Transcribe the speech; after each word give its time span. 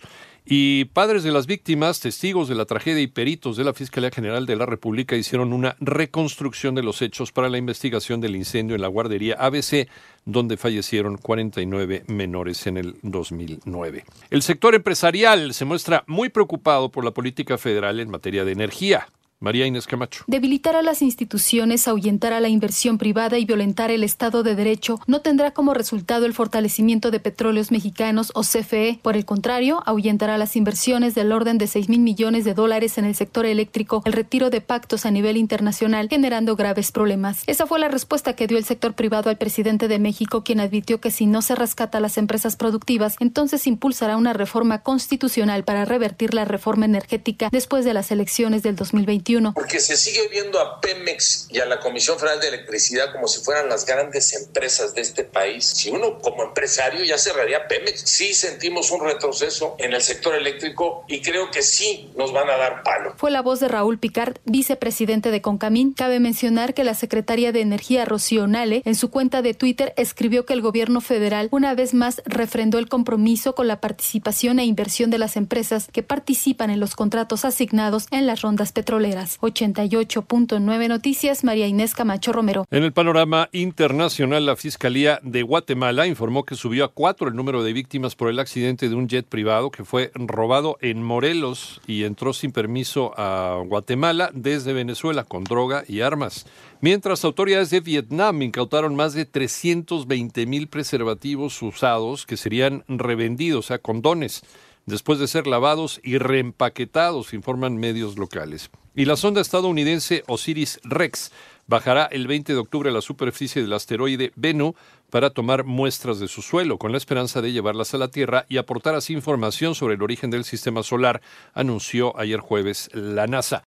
Y 0.50 0.86
padres 0.86 1.24
de 1.24 1.30
las 1.30 1.46
víctimas, 1.46 2.00
testigos 2.00 2.48
de 2.48 2.54
la 2.54 2.64
tragedia 2.64 3.02
y 3.02 3.06
peritos 3.06 3.58
de 3.58 3.64
la 3.64 3.74
Fiscalía 3.74 4.10
General 4.10 4.46
de 4.46 4.56
la 4.56 4.64
República 4.64 5.14
hicieron 5.14 5.52
una 5.52 5.76
reconstrucción 5.78 6.74
de 6.74 6.82
los 6.82 7.02
hechos 7.02 7.32
para 7.32 7.50
la 7.50 7.58
investigación 7.58 8.22
del 8.22 8.34
incendio 8.34 8.74
en 8.74 8.80
la 8.80 8.88
guardería 8.88 9.34
ABC, 9.34 9.88
donde 10.24 10.56
fallecieron 10.56 11.18
49 11.18 12.04
menores 12.06 12.66
en 12.66 12.78
el 12.78 12.96
2009. 13.02 14.06
El 14.30 14.40
sector 14.40 14.74
empresarial 14.74 15.52
se 15.52 15.66
muestra 15.66 16.02
muy 16.06 16.30
preocupado 16.30 16.90
por 16.90 17.04
la 17.04 17.10
política 17.10 17.58
federal 17.58 18.00
en 18.00 18.08
materia 18.08 18.46
de 18.46 18.52
energía. 18.52 19.06
María 19.40 19.66
Inés 19.66 19.86
Camacho. 19.86 20.24
Debilitar 20.26 20.74
a 20.74 20.82
las 20.82 21.00
instituciones, 21.00 21.86
ahuyentar 21.86 22.32
a 22.32 22.40
la 22.40 22.48
inversión 22.48 22.98
privada 22.98 23.38
y 23.38 23.44
violentar 23.44 23.92
el 23.92 24.02
Estado 24.02 24.42
de 24.42 24.56
Derecho 24.56 24.98
no 25.06 25.20
tendrá 25.20 25.52
como 25.52 25.74
resultado 25.74 26.26
el 26.26 26.34
fortalecimiento 26.34 27.12
de 27.12 27.20
petróleos 27.20 27.70
mexicanos 27.70 28.32
o 28.34 28.42
CFE. 28.42 28.98
Por 29.00 29.16
el 29.16 29.24
contrario, 29.24 29.80
ahuyentará 29.86 30.38
las 30.38 30.56
inversiones 30.56 31.14
del 31.14 31.30
orden 31.30 31.56
de 31.56 31.68
6 31.68 31.88
mil 31.88 32.00
millones 32.00 32.44
de 32.44 32.54
dólares 32.54 32.98
en 32.98 33.04
el 33.04 33.14
sector 33.14 33.46
eléctrico, 33.46 34.02
el 34.06 34.12
retiro 34.12 34.50
de 34.50 34.60
pactos 34.60 35.06
a 35.06 35.12
nivel 35.12 35.36
internacional, 35.36 36.08
generando 36.08 36.56
graves 36.56 36.90
problemas. 36.90 37.44
Esa 37.46 37.66
fue 37.66 37.78
la 37.78 37.88
respuesta 37.88 38.32
que 38.32 38.48
dio 38.48 38.58
el 38.58 38.64
sector 38.64 38.94
privado 38.94 39.30
al 39.30 39.38
presidente 39.38 39.86
de 39.86 40.00
México, 40.00 40.42
quien 40.42 40.58
advirtió 40.58 41.00
que 41.00 41.12
si 41.12 41.26
no 41.26 41.42
se 41.42 41.54
rescata 41.54 41.98
a 41.98 42.00
las 42.00 42.18
empresas 42.18 42.56
productivas, 42.56 43.14
entonces 43.20 43.68
impulsará 43.68 44.16
una 44.16 44.32
reforma 44.32 44.82
constitucional 44.82 45.62
para 45.62 45.84
revertir 45.84 46.34
la 46.34 46.44
reforma 46.44 46.86
energética 46.86 47.50
después 47.52 47.84
de 47.84 47.94
las 47.94 48.10
elecciones 48.10 48.64
del 48.64 48.74
2020. 48.74 49.27
Porque 49.54 49.80
se 49.80 49.96
sigue 49.96 50.28
viendo 50.28 50.58
a 50.58 50.80
Pemex 50.80 51.48
y 51.50 51.60
a 51.60 51.66
la 51.66 51.80
Comisión 51.80 52.18
Federal 52.18 52.40
de 52.40 52.48
Electricidad 52.48 53.12
como 53.12 53.28
si 53.28 53.40
fueran 53.40 53.68
las 53.68 53.84
grandes 53.84 54.32
empresas 54.34 54.94
de 54.94 55.02
este 55.02 55.24
país. 55.24 55.66
Si 55.66 55.90
uno 55.90 56.18
como 56.18 56.44
empresario 56.44 57.04
ya 57.04 57.18
cerraría 57.18 57.68
Pemex, 57.68 58.00
sí 58.08 58.32
sentimos 58.32 58.90
un 58.90 59.04
retroceso 59.04 59.76
en 59.78 59.92
el 59.92 60.00
sector 60.00 60.34
eléctrico 60.34 61.04
y 61.08 61.20
creo 61.20 61.50
que 61.50 61.62
sí 61.62 62.10
nos 62.16 62.32
van 62.32 62.48
a 62.48 62.56
dar 62.56 62.82
palo. 62.82 63.14
Fue 63.18 63.30
la 63.30 63.42
voz 63.42 63.60
de 63.60 63.68
Raúl 63.68 63.98
Picard, 63.98 64.38
vicepresidente 64.44 65.30
de 65.30 65.42
Concamín. 65.42 65.92
Cabe 65.92 66.20
mencionar 66.20 66.72
que 66.72 66.84
la 66.84 66.94
secretaria 66.94 67.52
de 67.52 67.60
Energía 67.60 68.06
Rocío 68.06 68.46
Nale 68.46 68.82
en 68.86 68.94
su 68.94 69.10
cuenta 69.10 69.42
de 69.42 69.52
Twitter 69.52 69.92
escribió 69.96 70.46
que 70.46 70.54
el 70.54 70.62
gobierno 70.62 71.02
federal 71.02 71.48
una 71.50 71.74
vez 71.74 71.92
más 71.92 72.22
refrendó 72.24 72.78
el 72.78 72.88
compromiso 72.88 73.54
con 73.54 73.68
la 73.68 73.80
participación 73.80 74.58
e 74.58 74.64
inversión 74.64 75.10
de 75.10 75.18
las 75.18 75.36
empresas 75.36 75.88
que 75.92 76.02
participan 76.02 76.70
en 76.70 76.80
los 76.80 76.96
contratos 76.96 77.44
asignados 77.44 78.06
en 78.10 78.26
las 78.26 78.40
rondas 78.40 78.72
petroleras. 78.72 79.17
88.9 79.26 80.88
Noticias, 80.88 81.44
María 81.44 81.66
Inés 81.66 81.94
Camacho 81.94 82.32
Romero. 82.32 82.66
En 82.70 82.84
el 82.84 82.92
panorama 82.92 83.48
internacional, 83.52 84.46
la 84.46 84.56
Fiscalía 84.56 85.20
de 85.22 85.42
Guatemala 85.42 86.06
informó 86.06 86.44
que 86.44 86.54
subió 86.54 86.84
a 86.84 86.92
cuatro 86.92 87.28
el 87.28 87.34
número 87.34 87.62
de 87.62 87.72
víctimas 87.72 88.14
por 88.14 88.28
el 88.28 88.38
accidente 88.38 88.88
de 88.88 88.94
un 88.94 89.08
jet 89.08 89.26
privado 89.26 89.70
que 89.70 89.84
fue 89.84 90.10
robado 90.14 90.78
en 90.80 91.02
Morelos 91.02 91.80
y 91.86 92.04
entró 92.04 92.32
sin 92.32 92.52
permiso 92.52 93.12
a 93.16 93.62
Guatemala 93.66 94.30
desde 94.32 94.72
Venezuela 94.72 95.24
con 95.24 95.44
droga 95.44 95.84
y 95.86 96.00
armas. 96.00 96.46
Mientras 96.80 97.24
autoridades 97.24 97.70
de 97.70 97.80
Vietnam 97.80 98.42
incautaron 98.42 98.94
más 98.94 99.12
de 99.12 99.24
320 99.24 100.46
mil 100.46 100.68
preservativos 100.68 101.60
usados 101.60 102.24
que 102.24 102.36
serían 102.36 102.84
revendidos 102.86 103.70
a 103.70 103.78
condones 103.78 104.42
después 104.88 105.18
de 105.18 105.28
ser 105.28 105.46
lavados 105.46 106.00
y 106.02 106.18
reempaquetados, 106.18 107.34
informan 107.34 107.76
medios 107.76 108.16
locales. 108.16 108.70
Y 108.98 109.04
la 109.04 109.16
sonda 109.16 109.40
estadounidense 109.40 110.24
Osiris 110.26 110.80
Rex 110.82 111.30
bajará 111.68 112.06
el 112.06 112.26
20 112.26 112.52
de 112.52 112.58
octubre 112.58 112.90
a 112.90 112.92
la 112.92 113.00
superficie 113.00 113.62
del 113.62 113.72
asteroide 113.72 114.32
Bennu 114.34 114.74
para 115.08 115.30
tomar 115.30 115.62
muestras 115.62 116.18
de 116.18 116.26
su 116.26 116.42
suelo, 116.42 116.78
con 116.78 116.90
la 116.90 116.98
esperanza 116.98 117.40
de 117.40 117.52
llevarlas 117.52 117.94
a 117.94 117.98
la 117.98 118.08
Tierra 118.08 118.44
y 118.48 118.56
aportar 118.56 118.96
así 118.96 119.12
información 119.12 119.76
sobre 119.76 119.94
el 119.94 120.02
origen 120.02 120.30
del 120.30 120.42
sistema 120.42 120.82
solar, 120.82 121.22
anunció 121.54 122.18
ayer 122.18 122.40
jueves 122.40 122.90
la 122.92 123.28
NASA. 123.28 123.62